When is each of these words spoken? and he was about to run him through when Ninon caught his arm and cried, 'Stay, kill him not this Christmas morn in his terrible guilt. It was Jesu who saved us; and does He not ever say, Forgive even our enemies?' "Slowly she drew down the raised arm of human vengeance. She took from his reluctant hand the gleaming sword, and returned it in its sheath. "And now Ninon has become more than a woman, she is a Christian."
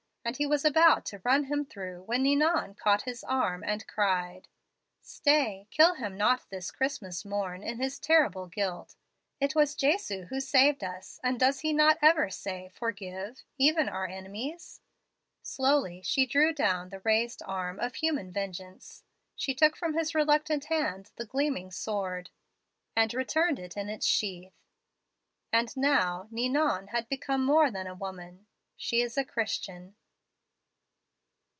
and 0.23 0.37
he 0.37 0.45
was 0.45 0.63
about 0.63 1.03
to 1.03 1.19
run 1.25 1.45
him 1.45 1.65
through 1.65 2.03
when 2.03 2.21
Ninon 2.21 2.75
caught 2.75 3.01
his 3.01 3.23
arm 3.23 3.63
and 3.65 3.87
cried, 3.87 4.47
'Stay, 5.01 5.65
kill 5.71 5.95
him 5.95 6.15
not 6.15 6.47
this 6.51 6.69
Christmas 6.69 7.25
morn 7.25 7.63
in 7.63 7.79
his 7.79 7.97
terrible 7.97 8.45
guilt. 8.45 8.95
It 9.39 9.55
was 9.55 9.73
Jesu 9.73 10.25
who 10.25 10.39
saved 10.39 10.83
us; 10.83 11.19
and 11.23 11.39
does 11.39 11.61
He 11.61 11.73
not 11.73 11.97
ever 12.03 12.29
say, 12.29 12.69
Forgive 12.75 13.41
even 13.57 13.89
our 13.89 14.05
enemies?' 14.05 14.79
"Slowly 15.41 16.03
she 16.03 16.27
drew 16.27 16.53
down 16.53 16.89
the 16.89 16.99
raised 17.01 17.41
arm 17.41 17.79
of 17.79 17.95
human 17.95 18.31
vengeance. 18.31 19.03
She 19.35 19.55
took 19.55 19.75
from 19.75 19.95
his 19.95 20.13
reluctant 20.13 20.65
hand 20.65 21.09
the 21.15 21.25
gleaming 21.25 21.71
sword, 21.71 22.29
and 22.95 23.11
returned 23.11 23.57
it 23.57 23.75
in 23.75 23.89
its 23.89 24.05
sheath. 24.05 24.53
"And 25.51 25.75
now 25.75 26.27
Ninon 26.29 26.89
has 26.89 27.05
become 27.05 27.43
more 27.43 27.71
than 27.71 27.87
a 27.87 27.95
woman, 27.95 28.45
she 28.77 29.01
is 29.01 29.17
a 29.17 29.25
Christian." 29.25 29.95